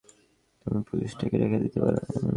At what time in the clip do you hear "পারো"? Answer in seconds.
1.83-1.99